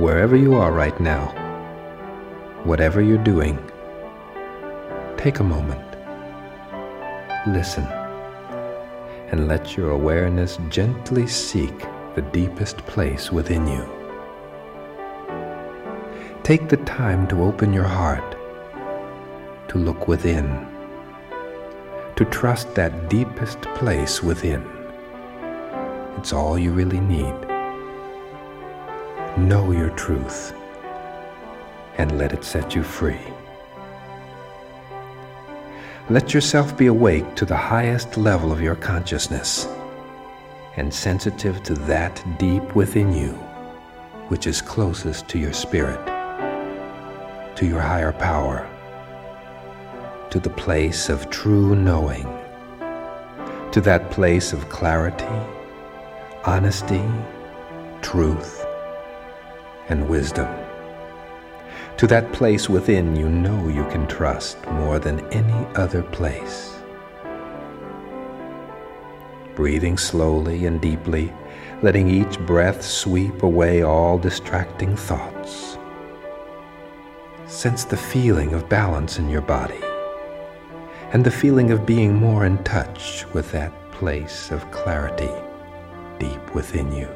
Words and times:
wherever 0.00 0.34
you 0.34 0.54
are 0.54 0.72
right 0.72 0.98
now, 0.98 1.26
whatever 2.64 3.02
you're 3.02 3.22
doing, 3.22 3.58
take 5.18 5.40
a 5.40 5.44
moment, 5.44 5.84
listen, 7.46 7.84
and 9.30 9.46
let 9.46 9.76
your 9.76 9.90
awareness 9.90 10.58
gently 10.70 11.26
seek 11.26 11.78
the 12.14 12.22
deepest 12.32 12.78
place 12.86 13.30
within 13.30 13.66
you. 13.66 13.86
Take 16.44 16.70
the 16.70 16.78
time 16.78 17.28
to 17.28 17.42
open 17.42 17.70
your 17.74 17.84
heart, 17.84 18.38
to 19.68 19.76
look 19.76 20.08
within, 20.08 20.66
to 22.16 22.24
trust 22.24 22.74
that 22.74 23.10
deepest 23.10 23.60
place 23.74 24.22
within. 24.22 24.66
It's 26.16 26.32
all 26.32 26.58
you 26.58 26.72
really 26.72 27.00
need. 27.00 27.49
Know 29.48 29.72
your 29.72 29.88
truth 29.90 30.52
and 31.96 32.18
let 32.18 32.34
it 32.34 32.44
set 32.44 32.74
you 32.74 32.82
free. 32.82 33.18
Let 36.10 36.34
yourself 36.34 36.76
be 36.76 36.86
awake 36.86 37.34
to 37.36 37.46
the 37.46 37.56
highest 37.56 38.18
level 38.18 38.52
of 38.52 38.60
your 38.60 38.76
consciousness 38.76 39.66
and 40.76 40.92
sensitive 40.92 41.62
to 41.62 41.74
that 41.74 42.22
deep 42.38 42.74
within 42.76 43.14
you 43.14 43.32
which 44.28 44.46
is 44.46 44.60
closest 44.60 45.26
to 45.28 45.38
your 45.38 45.54
spirit, 45.54 46.04
to 47.56 47.66
your 47.66 47.80
higher 47.80 48.12
power, 48.12 48.68
to 50.28 50.38
the 50.38 50.50
place 50.50 51.08
of 51.08 51.30
true 51.30 51.74
knowing, 51.74 52.24
to 53.72 53.80
that 53.80 54.10
place 54.10 54.52
of 54.52 54.68
clarity, 54.68 55.24
honesty, 56.44 57.02
truth, 58.02 58.66
and 59.90 60.08
wisdom. 60.08 60.48
To 61.98 62.06
that 62.06 62.32
place 62.32 62.68
within 62.68 63.14
you 63.14 63.28
know 63.28 63.68
you 63.68 63.84
can 63.90 64.06
trust 64.06 64.64
more 64.68 64.98
than 64.98 65.20
any 65.32 65.66
other 65.74 66.02
place. 66.02 66.78
Breathing 69.54 69.98
slowly 69.98 70.64
and 70.64 70.80
deeply, 70.80 71.30
letting 71.82 72.08
each 72.08 72.38
breath 72.40 72.82
sweep 72.82 73.42
away 73.42 73.82
all 73.82 74.16
distracting 74.16 74.96
thoughts. 74.96 75.76
Sense 77.46 77.84
the 77.84 77.96
feeling 77.96 78.54
of 78.54 78.68
balance 78.68 79.18
in 79.18 79.28
your 79.28 79.42
body 79.42 79.80
and 81.12 81.24
the 81.24 81.30
feeling 81.30 81.72
of 81.72 81.84
being 81.84 82.14
more 82.14 82.46
in 82.46 82.62
touch 82.62 83.26
with 83.34 83.50
that 83.50 83.72
place 83.90 84.50
of 84.50 84.70
clarity 84.70 85.30
deep 86.18 86.54
within 86.54 86.92
you. 86.92 87.08